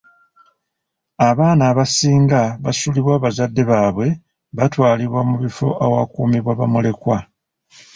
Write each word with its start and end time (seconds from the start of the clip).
Abaana 1.29 1.63
abasinga 1.71 2.41
basuulibwawo 2.63 3.19
bazadde 3.25 3.61
baabwe 3.69 4.07
batwalibwa 4.57 5.21
mu 5.29 5.35
bifo 5.43 5.67
ewakuumibwa 5.85 6.51
bamulekwa. 6.59 7.17